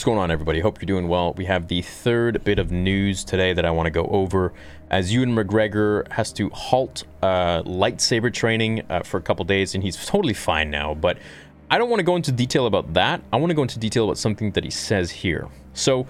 What's 0.00 0.06
going 0.06 0.16
on, 0.16 0.30
everybody? 0.30 0.60
Hope 0.60 0.80
you're 0.80 0.86
doing 0.86 1.08
well. 1.08 1.34
We 1.34 1.44
have 1.44 1.68
the 1.68 1.82
third 1.82 2.42
bit 2.42 2.58
of 2.58 2.70
news 2.70 3.22
today 3.22 3.52
that 3.52 3.66
I 3.66 3.70
want 3.70 3.84
to 3.84 3.90
go 3.90 4.06
over. 4.06 4.54
As 4.88 5.12
Ewan 5.12 5.36
McGregor 5.36 6.10
has 6.10 6.32
to 6.32 6.48
halt 6.54 7.04
uh, 7.20 7.62
lightsaber 7.64 8.32
training 8.32 8.82
uh, 8.88 9.02
for 9.02 9.18
a 9.18 9.20
couple 9.20 9.44
days, 9.44 9.74
and 9.74 9.84
he's 9.84 10.02
totally 10.06 10.32
fine 10.32 10.70
now. 10.70 10.94
But 10.94 11.18
I 11.70 11.76
don't 11.76 11.90
want 11.90 12.00
to 12.00 12.04
go 12.04 12.16
into 12.16 12.32
detail 12.32 12.64
about 12.64 12.94
that. 12.94 13.20
I 13.30 13.36
want 13.36 13.50
to 13.50 13.54
go 13.54 13.60
into 13.60 13.78
detail 13.78 14.04
about 14.04 14.16
something 14.16 14.52
that 14.52 14.64
he 14.64 14.70
says 14.70 15.10
here. 15.10 15.48
So 15.74 16.06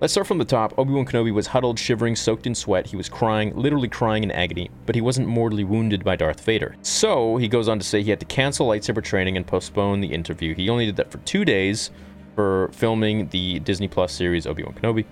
let's 0.00 0.12
start 0.12 0.26
from 0.26 0.38
the 0.38 0.44
top. 0.44 0.76
Obi 0.76 0.92
Wan 0.92 1.06
Kenobi 1.06 1.32
was 1.32 1.46
huddled, 1.46 1.78
shivering, 1.78 2.16
soaked 2.16 2.48
in 2.48 2.56
sweat. 2.56 2.88
He 2.88 2.96
was 2.96 3.08
crying, 3.08 3.54
literally 3.54 3.86
crying 3.86 4.24
in 4.24 4.32
agony, 4.32 4.68
but 4.84 4.96
he 4.96 5.00
wasn't 5.00 5.28
mortally 5.28 5.62
wounded 5.62 6.02
by 6.02 6.16
Darth 6.16 6.40
Vader. 6.40 6.74
So 6.82 7.36
he 7.36 7.46
goes 7.46 7.68
on 7.68 7.78
to 7.78 7.84
say 7.84 8.02
he 8.02 8.10
had 8.10 8.18
to 8.18 8.26
cancel 8.26 8.66
lightsaber 8.66 9.04
training 9.04 9.36
and 9.36 9.46
postpone 9.46 10.00
the 10.00 10.12
interview. 10.12 10.56
He 10.56 10.68
only 10.68 10.86
did 10.86 10.96
that 10.96 11.12
for 11.12 11.18
two 11.18 11.44
days 11.44 11.92
for 12.38 12.70
filming 12.72 13.26
the 13.30 13.58
Disney 13.58 13.88
Plus 13.88 14.12
series 14.12 14.46
Obi-Wan 14.46 14.72
Kenobi. 14.72 15.04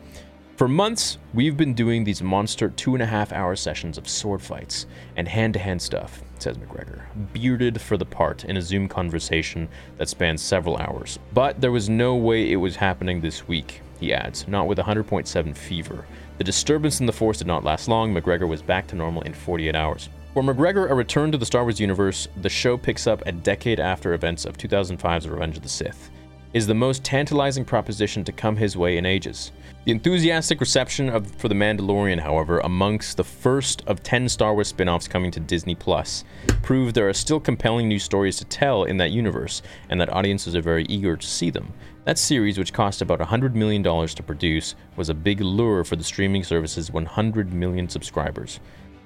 For 0.56 0.68
months, 0.68 1.18
we've 1.34 1.56
been 1.56 1.74
doing 1.74 2.04
these 2.04 2.22
monster 2.22 2.68
two 2.68 2.94
and 2.94 3.02
a 3.02 3.06
half 3.06 3.32
hour 3.32 3.56
sessions 3.56 3.98
of 3.98 4.08
sword 4.08 4.40
fights 4.40 4.86
and 5.16 5.26
hand 5.26 5.54
to 5.54 5.58
hand 5.58 5.82
stuff, 5.82 6.22
says 6.38 6.56
McGregor, 6.56 7.00
bearded 7.32 7.80
for 7.80 7.96
the 7.96 8.04
part 8.04 8.44
in 8.44 8.56
a 8.56 8.62
Zoom 8.62 8.86
conversation 8.86 9.68
that 9.98 10.08
spans 10.08 10.40
several 10.40 10.76
hours. 10.76 11.18
But 11.34 11.60
there 11.60 11.72
was 11.72 11.88
no 11.88 12.14
way 12.14 12.52
it 12.52 12.56
was 12.58 12.76
happening 12.76 13.20
this 13.20 13.48
week, 13.48 13.80
he 13.98 14.14
adds, 14.14 14.46
not 14.46 14.68
with 14.68 14.78
100.7 14.78 15.56
fever. 15.56 16.06
The 16.38 16.45
disturbance 16.45 17.00
in 17.00 17.06
the 17.06 17.12
Force 17.12 17.38
did 17.38 17.48
not 17.48 17.64
last 17.64 17.88
long. 17.88 18.14
McGregor 18.14 18.46
was 18.46 18.62
back 18.62 18.86
to 18.86 18.95
normal 18.95 19.22
in 19.22 19.34
48 19.34 19.74
hours. 19.74 20.10
For 20.32 20.45
McGregor, 20.45 20.88
a 20.88 20.95
return 20.95 21.32
to 21.32 21.38
the 21.38 21.46
Star 21.46 21.64
Wars 21.64 21.80
universe, 21.80 22.28
the 22.40 22.48
show 22.48 22.76
picks 22.76 23.08
up 23.08 23.26
a 23.26 23.32
decade 23.32 23.80
after 23.80 24.14
events 24.14 24.45
of 24.45 24.56
2005's 24.56 25.28
Revenge 25.28 25.56
of 25.56 25.64
the 25.64 25.68
Sith 25.68 26.12
is 26.57 26.66
the 26.66 26.74
most 26.74 27.04
tantalizing 27.04 27.66
proposition 27.66 28.24
to 28.24 28.32
come 28.32 28.57
his 28.57 28.79
way 28.79 28.96
in 28.96 29.04
ages. 29.04 29.52
The 29.85 29.93
enthusiastic 29.93 30.59
reception 30.59 31.10
of 31.10 31.30
For 31.32 31.48
the 31.48 31.54
Mandalorian, 31.54 32.18
however, 32.18 32.60
amongst 32.60 33.18
the 33.18 33.24
first 33.24 33.82
of 33.87 34.02
10 34.02 34.26
Star 34.30 34.54
Wars 34.54 34.68
spin-offs 34.68 35.07
coming 35.07 35.30
to 35.32 35.38
Disney 35.38 35.74
Plus, 35.74 36.24
prove 36.63 36.95
there 36.95 37.10
are 37.10 37.13
still 37.13 37.40
compelling 37.40 37.88
new 37.88 37.98
stories 37.98 38.38
to 38.38 38.46
tell 38.46 38.85
in 38.85 38.96
that 38.96 39.10
universe, 39.10 39.60
and 39.90 40.01
that 40.01 40.10
audiences 40.10 40.57
are 40.57 40.63
very 40.63 40.87
eager 40.87 41.15
to 41.15 41.26
see 41.26 41.51
them. 41.51 41.74
That 42.07 42.16
series, 42.16 42.57
which 42.57 42.73
cost 42.73 43.02
about 43.02 43.20
$100 43.20 43.52
million 43.52 43.82
to 43.82 44.23
produce, 44.23 44.76
was 44.96 45.10
a 45.10 45.15
big 45.15 45.43
lure 45.43 45.85
for 45.85 45.96
the 45.96 46.04
streaming 46.04 46.43
service's 46.43 46.91
100 46.91 47.52
million 47.52 47.87
subscribers. 47.87 48.60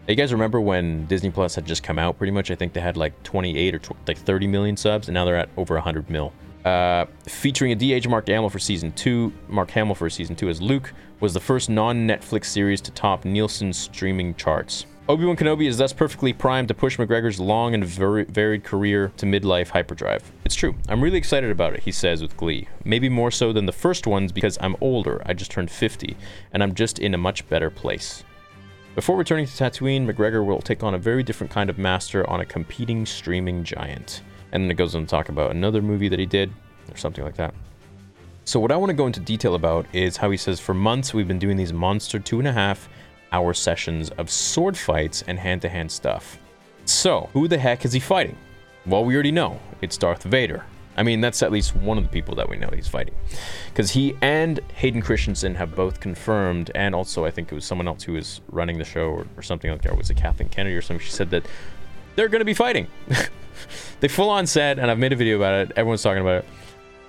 You 0.07 0.15
guys 0.15 0.33
remember 0.33 0.61
when 0.61 1.07
Disney 1.07 1.33
Plus 1.33 1.57
had 1.57 1.67
just 1.67 1.83
come 1.83 1.99
out 1.99 2.17
pretty 2.17 2.31
much? 2.31 2.53
I 2.53 2.55
think 2.55 2.75
they 2.75 2.81
had 2.81 2.97
like 2.97 3.21
28 3.25 3.75
or 3.75 3.81
like 4.07 4.19
30 4.19 4.47
million 4.47 4.77
subs, 4.77 5.09
and 5.09 5.15
now 5.15 5.25
they're 5.25 5.35
at 5.35 5.49
over 5.57 5.75
100 5.75 6.09
mil. 6.09 6.33
Uh, 6.65 7.07
featuring 7.27 7.73
a 7.73 7.75
DH 8.01 8.09
Mark 8.09 8.29
Hamill 8.29 8.51
for 8.51 8.59
season 8.59 8.93
two, 8.93 9.33
Mark 9.49 9.71
Hamill 9.71 9.95
for 9.95 10.11
season 10.11 10.37
two 10.37 10.49
as 10.49 10.61
Luke, 10.61 10.93
was 11.21 11.35
the 11.35 11.41
first 11.41 11.71
non-Netflix 11.71 12.47
series 12.47 12.81
to 12.83 12.91
top 12.91 13.25
Nielsen's 13.25 13.79
streaming 13.79 14.35
charts. 14.35 14.87
Obi-Wan 15.09 15.37
Kenobi 15.37 15.67
is 15.67 15.79
thus 15.79 15.93
perfectly 15.93 16.33
primed 16.33 16.69
to 16.69 16.75
push 16.75 16.97
McGregor's 16.97 17.41
long 17.41 17.75
and 17.75 17.85
very 17.85 18.25
varied 18.25 18.63
career 18.63 19.11
to 19.17 19.27
midlife 19.27 19.69
hyperdrive. 19.69 20.31
It's 20.45 20.55
true. 20.55 20.77
I'm 20.89 21.03
really 21.03 21.19
excited 21.19 21.51
about 21.51 21.75
it, 21.75 21.83
he 21.83 21.91
says 21.91 22.23
with 22.23 22.37
glee. 22.37 22.69
Maybe 22.85 23.09
more 23.09 23.33
so 23.33 23.53
than 23.53 23.67
the 23.67 23.73
first 23.73 24.07
ones 24.07 24.31
because 24.31 24.57
I'm 24.61 24.77
older. 24.81 25.21
I 25.27 25.33
just 25.33 25.51
turned 25.51 25.71
50, 25.71 26.17
and 26.53 26.63
I'm 26.63 26.75
just 26.75 27.01
in 27.01 27.15
a 27.15 27.19
much 27.19 27.49
better 27.49 27.71
place. 27.71 28.23
Before 28.95 29.17
returning 29.17 29.47
to 29.47 29.53
Tatooine, 29.53 30.07
McGregor 30.07 30.45
will 30.45 30.61
take 30.61 30.85
on 30.85 30.95
a 30.95 30.99
very 30.99 31.23
different 31.25 31.51
kind 31.51 31.71
of 31.71 31.79
master 31.79 32.29
on 32.31 32.41
a 32.41 32.47
competing 32.47 33.05
streaming 33.05 33.65
giant. 33.65 34.23
And 34.53 34.65
then 34.65 34.71
it 34.71 34.75
goes 34.75 34.95
on 34.95 35.03
to 35.03 35.09
talk 35.09 35.29
about 35.29 35.51
another 35.51 35.83
movie 35.83 36.09
that 36.09 36.19
he 36.19 36.27
did, 36.27 36.53
or 36.91 36.97
something 36.97 37.25
like 37.25 37.37
that. 37.37 37.55
So 38.45 38.59
what 38.59 38.73
I 38.73 38.77
want 38.77 38.91
to 38.91 38.95
go 38.95 39.07
into 39.07 39.21
detail 39.21 39.55
about 39.55 39.87
is 39.93 40.17
how 40.17 40.31
he 40.31 40.37
says 40.37 40.59
for 40.59 40.75
months 40.75 41.15
we've 41.15 41.29
been 41.29 41.39
doing 41.39 41.57
these 41.57 41.73
monster 41.73 42.19
two 42.19 42.39
and 42.39 42.49
a 42.49 42.53
half 42.53 42.89
hour 43.33 43.55
sessions 43.55 44.11
of 44.11 44.31
sword 44.31 44.77
fights 44.77 45.23
and 45.27 45.39
hand-to-hand 45.39 45.91
stuff. 45.91 46.39
So, 46.85 47.29
who 47.33 47.47
the 47.47 47.59
heck 47.59 47.85
is 47.85 47.93
he 47.93 48.01
fighting? 48.01 48.37
Well, 48.87 49.05
we 49.05 49.15
already 49.15 49.31
know. 49.31 49.61
It's 49.83 49.97
Darth 49.97 50.25
Vader. 50.25 50.65
I 50.97 51.03
mean, 51.03 51.21
that's 51.21 51.43
at 51.43 51.53
least 51.53 51.77
one 51.77 51.97
of 51.97 52.05
the 52.05 52.11
people 52.11 52.35
that 52.35 52.49
we 52.49 52.57
know 52.57 52.69
he's 52.75 52.89
fighting. 52.89 53.15
Because 53.69 53.91
he 53.93 54.17
and 54.21 54.59
Hayden 54.75 55.01
Christensen 55.01 55.55
have 55.55 55.77
both 55.77 56.01
confirmed, 56.01 56.71
and 56.75 56.95
also 56.95 57.25
I 57.25 57.31
think 57.31 57.53
it 57.53 57.55
was 57.55 57.65
someone 57.65 57.87
else 57.87 58.03
who 58.03 58.15
was 58.15 58.41
running 58.51 58.79
the 58.79 58.85
show 58.85 59.11
or, 59.11 59.27
or 59.37 59.43
something 59.43 59.71
like 59.71 59.83
that. 59.83 59.93
Or 59.93 59.97
was 59.97 60.11
it 60.11 60.17
Kathleen 60.17 60.49
Kennedy 60.49 60.75
or 60.75 60.83
something? 60.83 61.05
She 61.05 61.13
said 61.13 61.31
that 61.31 61.47
they're 62.17 62.29
going 62.29 62.41
to 62.41 62.45
be 62.45 62.55
fighting. 62.55 62.89
they 64.01 64.09
full 64.09 64.31
on 64.31 64.47
said, 64.47 64.79
and 64.79 64.91
I've 64.91 64.99
made 64.99 65.13
a 65.13 65.17
video 65.17 65.37
about 65.37 65.55
it. 65.55 65.73
Everyone's 65.77 66.03
talking 66.03 66.23
about 66.23 66.45
it. 66.45 66.45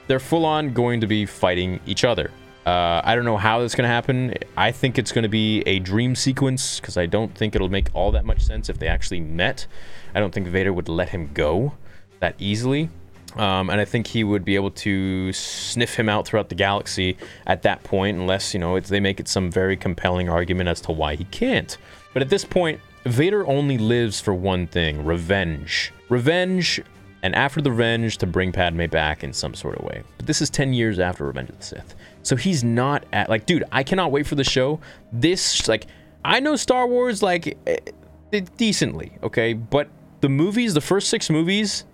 They're 0.07 0.19
full 0.19 0.45
on 0.45 0.73
going 0.73 1.01
to 1.01 1.07
be 1.07 1.25
fighting 1.25 1.79
each 1.85 2.03
other. 2.03 2.31
Uh, 2.65 3.01
I 3.03 3.15
don't 3.15 3.25
know 3.25 3.37
how 3.37 3.59
that's 3.59 3.73
going 3.73 3.87
to 3.87 3.93
happen. 3.93 4.35
I 4.55 4.71
think 4.71 4.99
it's 4.99 5.11
going 5.11 5.23
to 5.23 5.29
be 5.29 5.61
a 5.61 5.79
dream 5.79 6.15
sequence 6.15 6.79
because 6.79 6.95
I 6.95 7.07
don't 7.07 7.33
think 7.35 7.55
it'll 7.55 7.69
make 7.69 7.87
all 7.93 8.11
that 8.11 8.25
much 8.25 8.41
sense 8.41 8.69
if 8.69 8.77
they 8.77 8.87
actually 8.87 9.21
met. 9.21 9.65
I 10.13 10.19
don't 10.19 10.33
think 10.33 10.47
Vader 10.47 10.71
would 10.71 10.87
let 10.87 11.09
him 11.09 11.31
go 11.33 11.73
that 12.19 12.35
easily. 12.37 12.89
Um, 13.35 13.69
and 13.69 13.79
I 13.79 13.85
think 13.85 14.07
he 14.07 14.23
would 14.23 14.43
be 14.43 14.55
able 14.55 14.71
to 14.71 15.31
sniff 15.31 15.95
him 15.95 16.09
out 16.09 16.27
throughout 16.27 16.49
the 16.49 16.55
galaxy 16.55 17.17
at 17.47 17.61
that 17.63 17.81
point, 17.83 18.17
unless, 18.17 18.53
you 18.53 18.59
know, 18.59 18.79
they 18.79 18.99
make 18.99 19.19
it 19.19 19.27
some 19.27 19.49
very 19.49 19.77
compelling 19.77 20.27
argument 20.29 20.67
as 20.67 20.81
to 20.81 20.91
why 20.91 21.15
he 21.15 21.23
can't. 21.25 21.77
But 22.13 22.21
at 22.21 22.29
this 22.29 22.43
point, 22.43 22.81
Vader 23.05 23.47
only 23.47 23.77
lives 23.77 24.21
for 24.21 24.33
one 24.33 24.67
thing 24.67 25.03
revenge. 25.03 25.91
Revenge, 26.09 26.81
and 27.23 27.33
after 27.35 27.61
the 27.61 27.71
revenge, 27.71 28.17
to 28.17 28.27
bring 28.27 28.51
Padme 28.51 28.85
back 28.85 29.23
in 29.23 29.33
some 29.33 29.53
sort 29.53 29.77
of 29.77 29.85
way. 29.85 30.03
But 30.17 30.27
this 30.27 30.41
is 30.41 30.49
10 30.49 30.73
years 30.73 30.99
after 30.99 31.25
Revenge 31.25 31.49
of 31.49 31.59
the 31.59 31.65
Sith. 31.65 31.95
So 32.23 32.35
he's 32.35 32.63
not 32.63 33.05
at, 33.13 33.29
like, 33.29 33.45
dude, 33.45 33.63
I 33.71 33.83
cannot 33.83 34.11
wait 34.11 34.27
for 34.27 34.35
the 34.35 34.43
show. 34.43 34.79
This, 35.11 35.67
like, 35.67 35.87
I 36.23 36.39
know 36.39 36.55
Star 36.55 36.87
Wars, 36.87 37.23
like, 37.23 37.57
eh, 37.65 38.41
decently, 38.57 39.17
okay? 39.23 39.53
But 39.53 39.89
the 40.21 40.29
movies, 40.29 40.73
the 40.73 40.81
first 40.81 41.09
six 41.09 41.29
movies, 41.29 41.85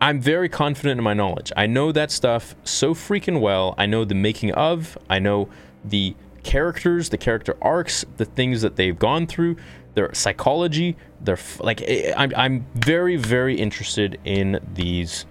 I'm 0.00 0.20
very 0.20 0.48
confident 0.48 0.98
in 0.98 1.04
my 1.04 1.14
knowledge. 1.14 1.52
I 1.56 1.66
know 1.66 1.90
that 1.92 2.10
stuff 2.10 2.54
so 2.64 2.94
freaking 2.94 3.40
well. 3.40 3.74
I 3.78 3.86
know 3.86 4.04
the 4.04 4.14
making 4.14 4.52
of, 4.52 4.96
I 5.08 5.18
know 5.18 5.48
the 5.84 6.14
characters, 6.46 7.08
the 7.08 7.18
character 7.18 7.56
arcs, 7.60 8.04
the 8.16 8.24
things 8.24 8.62
that 8.62 8.76
they've 8.76 8.98
gone 8.98 9.26
through, 9.26 9.56
their 9.94 10.14
psychology, 10.14 10.96
their 11.20 11.36
like 11.58 11.82
eh, 11.82 12.14
I'm 12.16 12.32
I'm 12.36 12.66
very 12.76 13.16
very 13.16 13.56
interested 13.56 14.18
in 14.24 14.60
these 14.74 15.26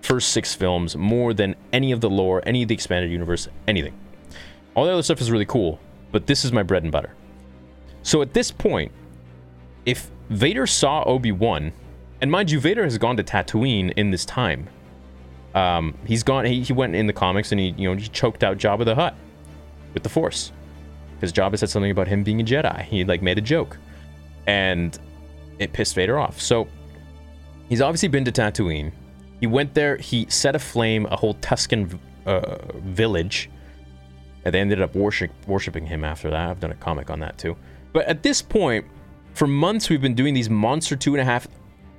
first 0.00 0.28
six 0.28 0.54
films 0.54 0.96
more 0.96 1.34
than 1.34 1.56
any 1.72 1.90
of 1.92 2.00
the 2.00 2.08
lore, 2.08 2.42
any 2.46 2.62
of 2.62 2.68
the 2.68 2.74
expanded 2.74 3.10
universe, 3.10 3.48
anything. 3.66 3.98
All 4.74 4.84
the 4.84 4.92
other 4.92 5.02
stuff 5.02 5.20
is 5.20 5.30
really 5.30 5.44
cool, 5.44 5.80
but 6.12 6.26
this 6.26 6.44
is 6.44 6.52
my 6.52 6.62
bread 6.62 6.84
and 6.84 6.92
butter. 6.92 7.14
So 8.02 8.22
at 8.22 8.32
this 8.32 8.50
point, 8.50 8.92
if 9.84 10.08
Vader 10.30 10.66
saw 10.66 11.02
Obi-Wan, 11.04 11.72
and 12.20 12.30
mind 12.30 12.50
you, 12.50 12.60
Vader 12.60 12.84
has 12.84 12.96
gone 12.96 13.16
to 13.16 13.24
Tatooine 13.24 13.92
in 13.96 14.10
this 14.10 14.24
time. 14.24 14.68
Um, 15.54 15.94
he's 16.06 16.22
gone. 16.22 16.44
He, 16.44 16.62
he 16.62 16.72
went 16.72 16.94
in 16.94 17.08
the 17.08 17.12
comics 17.12 17.50
and 17.50 17.60
he 17.60 17.74
you 17.76 17.90
know 17.90 18.00
he 18.00 18.06
choked 18.06 18.44
out 18.44 18.56
Jabba 18.56 18.84
the 18.84 18.94
Hutt 18.94 19.16
with 19.92 20.04
the 20.04 20.08
Force 20.08 20.52
because 21.20 21.34
Jabba 21.34 21.58
said 21.58 21.68
something 21.68 21.90
about 21.90 22.08
him 22.08 22.24
being 22.24 22.40
a 22.40 22.44
Jedi. 22.44 22.82
He 22.82 23.04
like 23.04 23.20
made 23.20 23.36
a 23.36 23.42
joke 23.42 23.76
and 24.46 24.98
it 25.58 25.74
pissed 25.74 25.94
Vader 25.94 26.18
off. 26.18 26.40
So 26.40 26.66
he's 27.68 27.82
obviously 27.82 28.08
been 28.08 28.24
to 28.24 28.32
Tatooine. 28.32 28.90
He 29.38 29.46
went 29.46 29.74
there. 29.74 29.98
He 29.98 30.26
set 30.30 30.54
aflame 30.54 31.04
a 31.06 31.16
whole 31.16 31.34
Tusken 31.34 31.98
uh, 32.24 32.56
village, 32.78 33.50
and 34.44 34.54
they 34.54 34.60
ended 34.60 34.80
up 34.80 34.94
worship, 34.94 35.30
worshiping 35.46 35.86
him 35.86 36.04
after 36.04 36.30
that. 36.30 36.50
I've 36.50 36.60
done 36.60 36.72
a 36.72 36.76
comic 36.76 37.10
on 37.10 37.20
that 37.20 37.36
too. 37.36 37.54
But 37.92 38.06
at 38.06 38.22
this 38.22 38.40
point, 38.40 38.86
for 39.34 39.46
months 39.46 39.90
we've 39.90 40.00
been 40.00 40.14
doing 40.14 40.32
these 40.32 40.48
monster 40.48 40.96
two 40.96 41.12
and 41.14 41.20
a 41.20 41.24
half. 41.24 41.46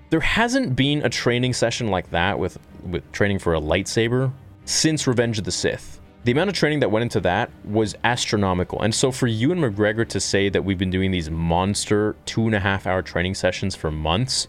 There 0.09 0.19
hasn't 0.19 0.75
been 0.75 1.05
a 1.05 1.09
training 1.09 1.53
session 1.53 1.88
like 1.88 2.09
that 2.09 2.38
with 2.38 2.57
with 2.83 3.09
training 3.12 3.39
for 3.39 3.53
a 3.53 3.62
lightsaber 3.62 4.33
since 4.65 5.07
Revenge 5.07 5.38
of 5.39 5.45
the 5.45 5.51
Sith 5.51 6.00
the 6.23 6.31
amount 6.31 6.50
of 6.50 6.56
training 6.56 6.79
that 6.81 6.91
went 6.91 7.03
into 7.03 7.19
that 7.21 7.50
was 7.63 7.95
astronomical. 8.03 8.81
And 8.81 8.94
so 8.94 9.12
for 9.12 9.27
Ewan 9.27 9.59
McGregor 9.59 10.07
to 10.09 10.19
say 10.19 10.50
that 10.50 10.63
we've 10.63 10.77
been 10.77 10.91
doing 10.91 11.09
these 11.09 11.31
monster 11.31 12.15
two 12.25 12.45
and 12.45 12.53
a 12.53 12.59
half 12.59 12.85
hour 12.85 13.01
training 13.01 13.33
sessions 13.33 13.75
for 13.75 13.89
months 13.89 14.47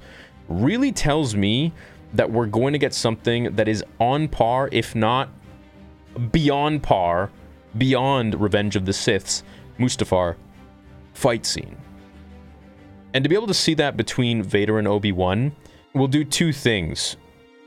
really 0.48 0.92
tells 0.92 1.34
me 1.34 1.72
that 2.12 2.30
we're 2.30 2.46
going 2.46 2.72
to 2.72 2.78
get 2.78 2.92
something 2.92 3.56
that 3.56 3.68
is 3.68 3.82
on 3.98 4.28
par, 4.28 4.68
if 4.70 4.94
not 4.94 5.30
beyond 6.30 6.82
par, 6.82 7.30
beyond 7.78 8.38
Revenge 8.38 8.76
of 8.76 8.84
the 8.84 8.92
Sith's 8.92 9.42
Mustafar 9.78 10.36
fight 11.14 11.46
scene. 11.46 11.76
And 13.14 13.24
to 13.24 13.30
be 13.30 13.34
able 13.34 13.46
to 13.46 13.54
see 13.54 13.74
that 13.74 13.96
between 13.96 14.42
Vader 14.42 14.78
and 14.78 14.86
Obi-Wan 14.86 15.52
will 15.94 16.08
do 16.08 16.24
two 16.24 16.52
things. 16.52 17.16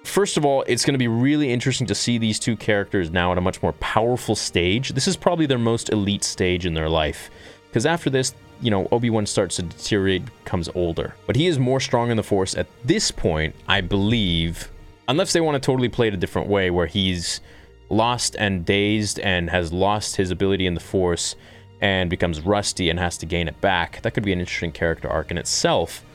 First 0.06 0.38
of 0.38 0.46
all, 0.46 0.64
it's 0.68 0.86
going 0.86 0.94
to 0.94 1.00
be 1.00 1.08
really 1.08 1.52
interesting 1.52 1.88
to 1.88 1.96
see 1.96 2.20
these 2.20 2.40
two 2.40 2.56
characters 2.56 3.10
now 3.10 3.32
at 3.32 3.40
a 3.40 3.42
much 3.42 3.62
more 3.64 3.74
powerful 3.74 4.36
stage. 4.36 4.90
This 4.94 5.08
is 5.08 5.18
probably 5.18 5.48
their 5.48 5.58
most 5.58 5.90
elite 5.90 6.24
stage 6.24 6.66
in 6.66 6.76
their 6.76 6.88
life. 6.88 7.32
Because 7.68 7.88
after 7.88 8.12
this, 8.12 8.34
you 8.62 8.70
know, 8.70 8.88
Obi-Wan 8.92 9.26
starts 9.26 9.58
to 9.58 9.64
deteriorate, 9.64 10.24
becomes 10.44 10.70
older. 10.76 11.16
But 11.26 11.36
he 11.36 11.48
is 11.48 11.58
more 11.58 11.80
strong 11.80 12.12
in 12.12 12.18
the 12.18 12.24
Force 12.24 12.56
at 12.56 12.68
this 12.84 13.10
point, 13.10 13.56
I 13.68 13.82
believe, 13.82 14.72
unless 15.08 15.34
they 15.34 15.42
want 15.42 15.56
to 15.56 15.66
totally 15.66 15.90
play 15.90 16.08
it 16.08 16.14
a 16.14 16.18
different 16.18 16.48
way 16.48 16.70
where 16.70 16.88
he's 16.88 17.42
lost 17.90 18.36
and 18.38 18.64
dazed 18.64 19.20
and 19.20 19.50
has 19.50 19.74
lost 19.74 20.16
his 20.18 20.30
ability 20.30 20.68
in 20.68 20.76
the 20.76 20.80
Force 20.80 21.36
and 21.82 22.12
becomes 22.12 22.42
rusty 22.42 22.92
and 22.92 23.00
has 23.00 23.18
to 23.18 23.26
gain 23.26 23.48
it 23.48 23.60
back. 23.60 24.02
That 24.04 24.14
could 24.14 24.24
be 24.24 24.34
an 24.34 24.40
interesting 24.40 24.72
character 24.72 25.10
arc 25.10 25.32
in 25.32 25.38
itself. 25.40 26.06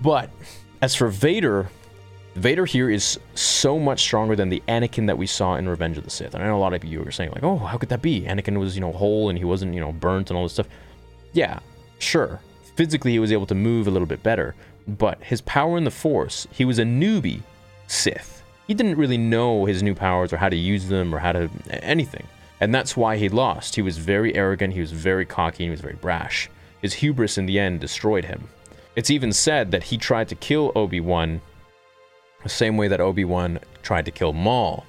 But 0.00 0.30
as 0.80 0.94
for 0.94 1.08
Vader, 1.08 1.70
Vader 2.34 2.64
here 2.64 2.88
is 2.88 3.20
so 3.34 3.78
much 3.78 4.00
stronger 4.00 4.34
than 4.34 4.48
the 4.48 4.62
Anakin 4.66 5.06
that 5.06 5.18
we 5.18 5.26
saw 5.26 5.56
in 5.56 5.68
Revenge 5.68 5.98
of 5.98 6.04
the 6.04 6.10
Sith. 6.10 6.34
And 6.34 6.42
I 6.42 6.46
know 6.46 6.56
a 6.56 6.58
lot 6.58 6.72
of 6.72 6.84
you 6.84 7.06
are 7.06 7.10
saying 7.10 7.30
like, 7.30 7.42
"Oh, 7.42 7.58
how 7.58 7.76
could 7.76 7.90
that 7.90 8.00
be? 8.00 8.22
Anakin 8.22 8.58
was, 8.58 8.74
you 8.74 8.80
know, 8.80 8.92
whole 8.92 9.28
and 9.28 9.38
he 9.38 9.44
wasn't, 9.44 9.74
you 9.74 9.80
know, 9.80 9.92
burnt 9.92 10.30
and 10.30 10.36
all 10.36 10.44
this 10.44 10.54
stuff." 10.54 10.68
Yeah, 11.32 11.58
sure. 11.98 12.40
Physically 12.76 13.12
he 13.12 13.18
was 13.18 13.32
able 13.32 13.46
to 13.46 13.54
move 13.54 13.86
a 13.86 13.90
little 13.90 14.06
bit 14.06 14.22
better, 14.22 14.54
but 14.88 15.22
his 15.22 15.42
power 15.42 15.76
in 15.76 15.84
the 15.84 15.90
Force, 15.90 16.46
he 16.50 16.64
was 16.64 16.78
a 16.78 16.84
newbie 16.84 17.42
Sith. 17.86 18.42
He 18.66 18.74
didn't 18.74 18.96
really 18.96 19.18
know 19.18 19.66
his 19.66 19.82
new 19.82 19.94
powers 19.94 20.32
or 20.32 20.38
how 20.38 20.48
to 20.48 20.56
use 20.56 20.88
them 20.88 21.14
or 21.14 21.18
how 21.18 21.32
to 21.32 21.50
anything. 21.68 22.26
And 22.60 22.74
that's 22.74 22.96
why 22.96 23.16
he 23.16 23.28
lost. 23.28 23.74
He 23.74 23.82
was 23.82 23.98
very 23.98 24.34
arrogant, 24.34 24.72
he 24.72 24.80
was 24.80 24.92
very 24.92 25.26
cocky, 25.26 25.64
and 25.64 25.68
he 25.68 25.70
was 25.70 25.80
very 25.80 25.96
brash. 25.96 26.48
His 26.80 26.94
hubris 26.94 27.36
in 27.36 27.46
the 27.46 27.58
end 27.58 27.80
destroyed 27.80 28.24
him. 28.24 28.48
It's 28.96 29.10
even 29.10 29.32
said 29.32 29.70
that 29.72 29.84
he 29.84 29.98
tried 29.98 30.28
to 30.28 30.34
kill 30.34 30.72
Obi-Wan 30.74 31.40
the 32.42 32.48
same 32.48 32.76
way 32.76 32.88
that 32.88 33.00
Obi-Wan 33.00 33.58
tried 33.82 34.04
to 34.06 34.10
kill 34.10 34.32
Maul. 34.32 34.84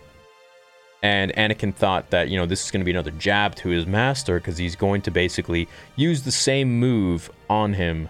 And 1.01 1.33
Anakin 1.33 1.75
thought 1.75 2.11
that, 2.11 2.29
you 2.29 2.37
know, 2.37 2.45
this 2.45 2.63
is 2.63 2.71
going 2.71 2.79
to 2.79 2.85
be 2.85 2.91
another 2.91 3.11
jab 3.11 3.55
to 3.55 3.69
his 3.69 3.85
master 3.85 4.39
because 4.39 4.57
he's 4.57 4.75
going 4.75 5.01
to 5.01 5.11
basically 5.11 5.67
use 5.97 6.23
the 6.23 6.31
same 6.31 6.79
move 6.79 7.29
on 7.49 7.73
him 7.73 8.07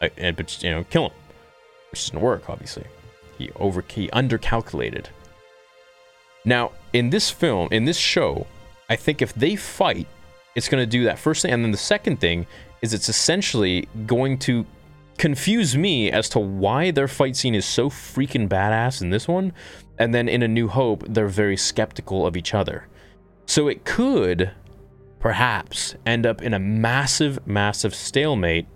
uh, 0.00 0.08
and, 0.16 0.34
but, 0.34 0.62
you 0.62 0.70
know, 0.70 0.84
kill 0.84 1.06
him. 1.06 1.12
Which 1.90 2.06
doesn't 2.06 2.20
work, 2.20 2.48
obviously. 2.48 2.84
He 3.38 3.50
over 3.56 3.84
he 3.86 4.08
undercalculated. 4.08 5.06
Now, 6.44 6.72
in 6.92 7.10
this 7.10 7.30
film, 7.30 7.68
in 7.70 7.84
this 7.84 7.98
show, 7.98 8.46
I 8.88 8.96
think 8.96 9.22
if 9.22 9.34
they 9.34 9.56
fight, 9.56 10.06
it's 10.54 10.68
going 10.68 10.82
to 10.82 10.86
do 10.86 11.04
that 11.04 11.18
first 11.18 11.42
thing. 11.42 11.52
And 11.52 11.64
then 11.64 11.70
the 11.70 11.76
second 11.76 12.18
thing 12.20 12.46
is 12.82 12.94
it's 12.94 13.08
essentially 13.08 13.88
going 14.06 14.38
to 14.38 14.64
confuse 15.18 15.76
me 15.76 16.10
as 16.10 16.28
to 16.30 16.38
why 16.38 16.90
their 16.90 17.08
fight 17.08 17.36
scene 17.36 17.54
is 17.54 17.64
so 17.64 17.88
freaking 17.88 18.48
badass 18.48 19.00
in 19.02 19.10
this 19.10 19.28
one, 19.28 19.52
and 19.98 20.14
then 20.14 20.28
in 20.28 20.42
A 20.42 20.48
New 20.48 20.68
Hope, 20.68 21.04
they're 21.08 21.28
very 21.28 21.56
skeptical 21.56 22.26
of 22.26 22.36
each 22.36 22.54
other. 22.54 22.88
So 23.46 23.68
it 23.68 23.84
could, 23.84 24.50
perhaps, 25.20 25.94
end 26.04 26.26
up 26.26 26.42
in 26.42 26.54
a 26.54 26.58
massive, 26.58 27.46
massive 27.46 27.94
stalemate, 27.94 28.66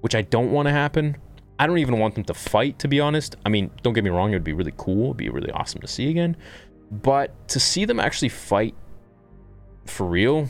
which 0.00 0.14
I 0.14 0.22
don't 0.22 0.52
want 0.52 0.66
to 0.66 0.72
happen. 0.72 1.16
I 1.58 1.66
don't 1.66 1.78
even 1.78 1.98
want 1.98 2.14
them 2.14 2.24
to 2.24 2.34
fight, 2.34 2.78
to 2.80 2.88
be 2.88 3.00
honest. 3.00 3.36
I 3.46 3.48
mean, 3.48 3.70
don't 3.82 3.94
get 3.94 4.04
me 4.04 4.10
wrong, 4.10 4.30
it 4.30 4.36
would 4.36 4.44
be 4.44 4.52
really 4.52 4.74
cool, 4.76 5.06
it'd 5.06 5.16
be 5.16 5.28
really 5.28 5.50
awesome 5.52 5.80
to 5.80 5.86
see 5.86 6.10
again. 6.10 6.36
But 6.90 7.48
to 7.48 7.60
see 7.60 7.84
them 7.84 7.98
actually 7.98 8.28
fight 8.28 8.74
for 9.86 10.06
real 10.06 10.48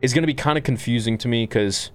is 0.00 0.14
going 0.14 0.22
to 0.22 0.26
be 0.26 0.34
kind 0.34 0.56
of 0.56 0.64
confusing 0.64 1.18
to 1.18 1.28
me 1.28 1.44
because 1.44 1.90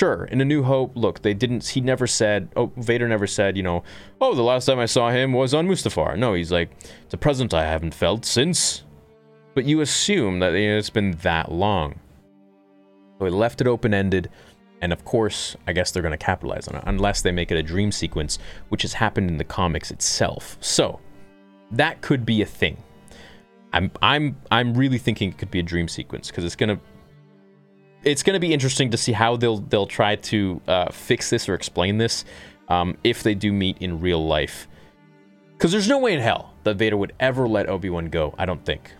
sure, 0.00 0.24
in 0.24 0.40
A 0.40 0.46
New 0.46 0.62
Hope, 0.62 0.92
look, 0.96 1.20
they 1.20 1.34
didn't, 1.34 1.66
he 1.68 1.82
never 1.82 2.06
said, 2.06 2.48
oh, 2.56 2.72
Vader 2.78 3.06
never 3.06 3.26
said, 3.26 3.54
you 3.54 3.62
know, 3.62 3.84
oh, 4.18 4.34
the 4.34 4.42
last 4.42 4.64
time 4.64 4.78
I 4.78 4.86
saw 4.86 5.10
him 5.10 5.34
was 5.34 5.52
on 5.52 5.68
Mustafar. 5.68 6.16
No, 6.16 6.32
he's 6.32 6.50
like, 6.50 6.70
it's 7.04 7.12
a 7.12 7.18
present 7.18 7.52
I 7.52 7.66
haven't 7.66 7.92
felt 7.92 8.24
since. 8.24 8.84
But 9.54 9.66
you 9.66 9.82
assume 9.82 10.38
that 10.38 10.54
you 10.54 10.70
know, 10.70 10.78
it's 10.78 10.88
been 10.88 11.10
that 11.22 11.52
long. 11.52 12.00
So 13.18 13.26
he 13.26 13.30
left 13.30 13.60
it 13.60 13.66
open-ended, 13.66 14.30
and 14.80 14.90
of 14.90 15.04
course, 15.04 15.54
I 15.66 15.74
guess 15.74 15.90
they're 15.90 16.02
going 16.02 16.18
to 16.18 16.26
capitalize 16.32 16.66
on 16.66 16.76
it, 16.76 16.84
unless 16.86 17.20
they 17.20 17.30
make 17.30 17.50
it 17.50 17.58
a 17.58 17.62
dream 17.62 17.92
sequence, 17.92 18.38
which 18.70 18.80
has 18.80 18.94
happened 18.94 19.28
in 19.28 19.36
the 19.36 19.44
comics 19.44 19.90
itself. 19.90 20.56
So, 20.62 20.98
that 21.72 22.00
could 22.00 22.24
be 22.24 22.40
a 22.40 22.46
thing. 22.46 22.78
I'm 23.74 23.90
I'm 24.00 24.36
I'm 24.50 24.74
really 24.74 24.98
thinking 24.98 25.28
it 25.28 25.38
could 25.38 25.50
be 25.50 25.60
a 25.60 25.62
dream 25.62 25.88
sequence 25.88 26.28
because 26.28 26.44
it's 26.44 26.56
gonna 26.56 26.80
it's 28.04 28.22
going 28.22 28.34
to 28.34 28.40
be 28.40 28.52
interesting 28.52 28.90
to 28.90 28.96
see 28.96 29.12
how 29.12 29.36
they'll 29.36 29.58
they'll 29.58 29.86
try 29.86 30.16
to 30.16 30.60
uh, 30.66 30.90
fix 30.90 31.30
this 31.30 31.48
or 31.48 31.54
explain 31.54 31.98
this 31.98 32.24
um, 32.68 32.96
if 33.04 33.22
they 33.22 33.34
do 33.34 33.52
meet 33.52 33.78
in 33.78 34.00
real 34.00 34.26
life. 34.26 34.68
Because 35.52 35.72
there's 35.72 35.88
no 35.88 35.98
way 35.98 36.14
in 36.14 36.20
hell 36.20 36.54
that 36.64 36.76
Vader 36.76 36.96
would 36.96 37.12
ever 37.20 37.46
let 37.46 37.68
Obi 37.68 37.90
Wan 37.90 38.06
go. 38.06 38.34
I 38.38 38.46
don't 38.46 38.64
think. 38.64 38.92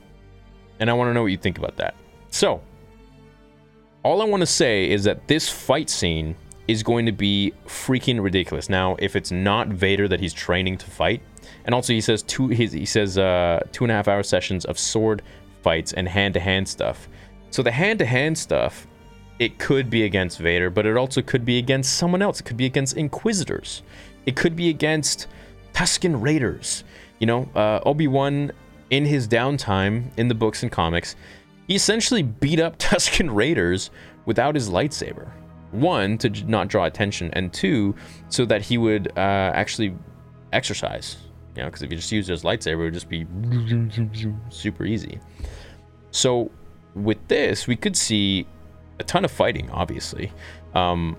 And 0.78 0.90
I 0.90 0.92
want 0.92 1.08
to 1.08 1.14
know 1.14 1.22
what 1.22 1.30
you 1.30 1.38
think 1.38 1.58
about 1.58 1.76
that. 1.76 1.94
So, 2.30 2.60
all 4.02 4.20
I 4.20 4.24
want 4.26 4.40
to 4.40 4.46
say 4.46 4.90
is 4.90 5.04
that 5.04 5.26
this 5.26 5.48
fight 5.48 5.88
scene 5.88 6.36
is 6.68 6.82
going 6.82 7.06
to 7.06 7.12
be 7.12 7.52
freaking 7.66 8.22
ridiculous. 8.22 8.68
Now, 8.68 8.96
if 8.98 9.16
it's 9.16 9.30
not 9.30 9.68
Vader 9.68 10.06
that 10.08 10.20
he's 10.20 10.32
training 10.32 10.78
to 10.78 10.86
fight, 10.86 11.22
and 11.64 11.74
also 11.74 11.92
he 11.92 12.00
says 12.00 12.22
two 12.22 12.48
he 12.48 12.84
says 12.84 13.18
uh, 13.18 13.66
two 13.72 13.84
and 13.84 13.90
a 13.90 13.94
half 13.94 14.08
hour 14.08 14.22
sessions 14.22 14.64
of 14.66 14.78
sword 14.78 15.22
fights 15.62 15.92
and 15.92 16.08
hand 16.08 16.34
to 16.34 16.40
hand 16.40 16.68
stuff. 16.68 17.08
So 17.50 17.62
the 17.62 17.72
hand 17.72 17.98
to 17.98 18.06
hand 18.06 18.38
stuff 18.38 18.86
it 19.40 19.58
could 19.58 19.88
be 19.88 20.04
against 20.04 20.38
Vader, 20.38 20.68
but 20.68 20.84
it 20.84 20.98
also 20.98 21.22
could 21.22 21.46
be 21.46 21.56
against 21.56 21.96
someone 21.96 22.20
else. 22.20 22.40
It 22.40 22.42
could 22.44 22.58
be 22.58 22.66
against 22.66 22.96
Inquisitors. 22.96 23.82
It 24.26 24.36
could 24.36 24.54
be 24.54 24.68
against 24.68 25.28
Tusken 25.72 26.22
Raiders. 26.22 26.84
You 27.20 27.26
know, 27.26 27.48
uh, 27.54 27.80
Obi-Wan, 27.86 28.52
in 28.90 29.06
his 29.06 29.26
downtime 29.26 30.10
in 30.18 30.28
the 30.28 30.34
books 30.34 30.62
and 30.62 30.70
comics, 30.70 31.16
he 31.66 31.74
essentially 31.74 32.22
beat 32.22 32.60
up 32.60 32.78
Tusken 32.78 33.34
Raiders 33.34 33.90
without 34.26 34.54
his 34.54 34.68
lightsaber. 34.68 35.30
One, 35.70 36.18
to 36.18 36.28
not 36.44 36.68
draw 36.68 36.84
attention, 36.84 37.30
and 37.32 37.50
two, 37.50 37.94
so 38.28 38.44
that 38.44 38.60
he 38.60 38.76
would 38.76 39.08
uh, 39.16 39.52
actually 39.54 39.96
exercise. 40.52 41.16
You 41.56 41.62
know, 41.62 41.68
because 41.68 41.82
if 41.82 41.90
you 41.90 41.96
just 41.96 42.12
used 42.12 42.28
his 42.28 42.42
lightsaber, 42.42 42.80
it 42.80 42.84
would 42.84 42.94
just 42.94 43.08
be 43.08 43.26
super 44.50 44.84
easy. 44.84 45.18
So 46.10 46.50
with 46.94 47.26
this, 47.28 47.66
we 47.66 47.76
could 47.76 47.96
see 47.96 48.46
a 49.00 49.04
ton 49.04 49.24
of 49.24 49.30
fighting, 49.30 49.68
obviously. 49.70 50.30
Um, 50.74 51.16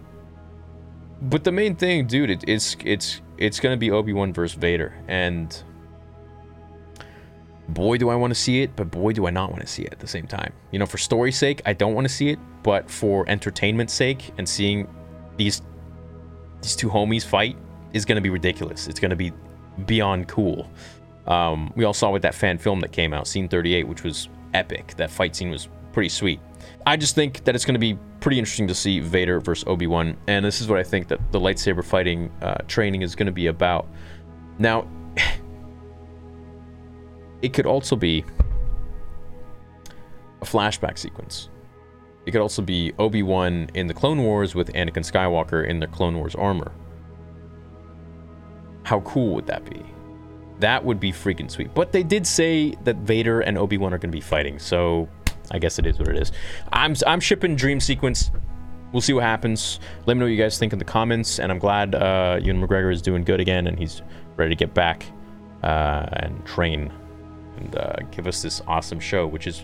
but 1.23 1.43
the 1.43 1.51
main 1.51 1.75
thing, 1.75 2.07
dude, 2.07 2.29
it, 2.29 2.43
it's 2.47 2.77
it's 2.85 3.21
it's 3.37 3.59
gonna 3.59 3.77
be 3.77 3.91
Obi 3.91 4.13
Wan 4.13 4.31
versus 4.31 4.57
Vader, 4.57 4.93
and 5.07 5.61
boy, 7.69 7.97
do 7.97 8.09
I 8.09 8.15
want 8.15 8.31
to 8.31 8.39
see 8.39 8.61
it, 8.61 8.75
but 8.75 8.89
boy, 8.89 9.13
do 9.13 9.27
I 9.27 9.29
not 9.29 9.49
want 9.49 9.61
to 9.61 9.67
see 9.67 9.83
it 9.83 9.91
at 9.91 9.99
the 9.99 10.07
same 10.07 10.27
time. 10.27 10.53
You 10.71 10.79
know, 10.79 10.85
for 10.85 10.97
story's 10.97 11.37
sake, 11.37 11.61
I 11.65 11.73
don't 11.73 11.93
want 11.93 12.07
to 12.07 12.13
see 12.13 12.29
it, 12.29 12.39
but 12.63 12.89
for 12.89 13.27
entertainment's 13.27 13.93
sake 13.93 14.31
and 14.37 14.47
seeing 14.47 14.87
these 15.37 15.61
these 16.61 16.75
two 16.75 16.89
homies 16.89 17.25
fight 17.25 17.57
is 17.93 18.05
gonna 18.05 18.21
be 18.21 18.29
ridiculous. 18.29 18.87
It's 18.87 18.99
gonna 18.99 19.15
be 19.15 19.33
beyond 19.85 20.27
cool. 20.27 20.69
Um, 21.27 21.71
we 21.75 21.83
all 21.83 21.93
saw 21.93 22.09
with 22.09 22.23
that 22.23 22.35
fan 22.35 22.57
film 22.57 22.79
that 22.79 22.91
came 22.91 23.13
out, 23.13 23.27
Scene 23.27 23.47
38, 23.47 23.87
which 23.87 24.03
was 24.03 24.27
epic. 24.53 24.95
That 24.97 25.11
fight 25.11 25.35
scene 25.35 25.51
was 25.51 25.69
pretty 25.93 26.09
sweet. 26.09 26.39
I 26.85 26.97
just 26.97 27.15
think 27.15 27.43
that 27.43 27.55
it's 27.55 27.65
going 27.65 27.75
to 27.75 27.79
be 27.79 27.97
pretty 28.19 28.39
interesting 28.39 28.67
to 28.67 28.75
see 28.75 28.99
Vader 28.99 29.39
versus 29.39 29.63
Obi-Wan, 29.67 30.17
and 30.27 30.45
this 30.45 30.61
is 30.61 30.67
what 30.67 30.79
I 30.79 30.83
think 30.83 31.07
that 31.09 31.31
the 31.31 31.39
lightsaber 31.39 31.83
fighting 31.83 32.31
uh, 32.41 32.55
training 32.67 33.01
is 33.01 33.15
going 33.15 33.27
to 33.27 33.31
be 33.31 33.47
about. 33.47 33.87
Now, 34.59 34.87
it 37.41 37.53
could 37.53 37.65
also 37.65 37.95
be 37.95 38.23
a 40.41 40.45
flashback 40.45 40.97
sequence. 40.97 41.49
It 42.25 42.31
could 42.31 42.41
also 42.41 42.61
be 42.61 42.93
Obi-Wan 42.99 43.69
in 43.73 43.87
the 43.87 43.93
Clone 43.93 44.23
Wars 44.23 44.53
with 44.53 44.71
Anakin 44.73 45.03
Skywalker 45.03 45.67
in 45.67 45.79
the 45.79 45.87
Clone 45.87 46.17
Wars 46.17 46.35
armor. 46.35 46.71
How 48.83 48.99
cool 49.01 49.33
would 49.35 49.47
that 49.47 49.65
be? 49.65 49.83
That 50.59 50.83
would 50.83 50.99
be 50.99 51.11
freaking 51.11 51.49
sweet. 51.49 51.73
But 51.73 51.91
they 51.91 52.03
did 52.03 52.27
say 52.27 52.75
that 52.83 52.97
Vader 52.97 53.41
and 53.41 53.57
Obi-Wan 53.57 53.93
are 53.93 53.97
going 53.97 54.11
to 54.11 54.15
be 54.15 54.21
fighting, 54.21 54.59
so 54.59 55.09
I 55.51 55.59
guess 55.59 55.77
it 55.77 55.85
is 55.85 55.99
what 55.99 56.07
it 56.07 56.17
is. 56.17 56.31
I'm 56.73 56.95
I'm 57.05 57.19
shipping 57.19 57.55
Dream 57.55 57.79
Sequence. 57.79 58.31
We'll 58.91 59.01
see 59.01 59.13
what 59.13 59.23
happens. 59.23 59.79
Let 60.05 60.15
me 60.15 60.19
know 60.19 60.25
what 60.25 60.31
you 60.31 60.37
guys 60.37 60.57
think 60.57 60.73
in 60.73 60.79
the 60.79 60.85
comments. 60.85 61.39
And 61.39 61.51
I'm 61.51 61.59
glad 61.59 61.95
uh, 61.95 62.39
Ewan 62.41 62.65
McGregor 62.65 62.91
is 62.91 63.01
doing 63.01 63.23
good 63.23 63.39
again 63.39 63.67
and 63.67 63.79
he's 63.79 64.01
ready 64.35 64.53
to 64.53 64.59
get 64.59 64.73
back 64.73 65.05
uh, 65.63 66.07
and 66.13 66.45
train 66.45 66.91
and 67.57 67.75
uh, 67.75 67.95
give 68.11 68.27
us 68.27 68.41
this 68.41 68.61
awesome 68.67 68.99
show, 68.99 69.27
which 69.27 69.47
is 69.47 69.63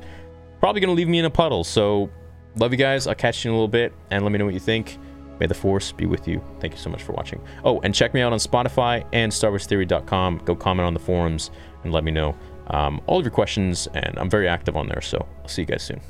probably 0.60 0.80
going 0.80 0.90
to 0.90 0.96
leave 0.96 1.10
me 1.10 1.20
in 1.20 1.26
a 1.26 1.30
puddle. 1.30 1.64
So 1.64 2.10
love 2.56 2.72
you 2.72 2.78
guys. 2.78 3.06
I'll 3.06 3.16
catch 3.16 3.44
you 3.44 3.52
in 3.52 3.54
a 3.54 3.58
little 3.58 3.68
bit 3.68 3.94
and 4.12 4.24
let 4.24 4.32
me 4.32 4.38
know 4.38 4.46
what 4.46 4.54
you 4.54 4.62
think. 4.62 4.98
May 5.40 5.46
the 5.46 5.54
force 5.54 5.92
be 5.92 6.06
with 6.06 6.28
you. 6.28 6.42
Thank 6.60 6.74
you 6.74 6.80
so 6.80 6.90
much 6.90 7.04
for 7.04 7.12
watching. 7.12 7.42
Oh, 7.64 7.80
and 7.82 7.94
check 7.94 8.14
me 8.14 8.22
out 8.22 8.32
on 8.32 8.40
Spotify 8.40 9.06
and 9.14 9.32
StarWarsTheory.com. 9.32 10.42
Go 10.46 10.56
comment 10.56 10.88
on 10.88 10.94
the 10.94 11.00
forums 11.00 11.52
and 11.84 11.92
let 11.92 12.04
me 12.04 12.12
know 12.12 12.36
um, 12.70 13.02
all 13.08 13.20
of 13.20 13.26
your 13.26 13.32
questions, 13.32 13.88
and 13.94 14.18
I'm 14.18 14.30
very 14.30 14.48
active 14.48 14.76
on 14.76 14.88
there. 14.88 15.02
So 15.02 15.26
I'll 15.42 15.48
see 15.48 15.62
you 15.64 15.68
guys 15.68 15.84
soon. 15.84 16.02